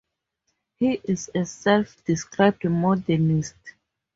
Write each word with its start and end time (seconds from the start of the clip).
He 0.79 0.99
is 1.05 1.29
a 1.35 1.45
self-described 1.45 2.63
modernist. 2.63 3.55